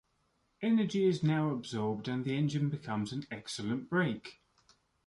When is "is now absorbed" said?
1.05-2.07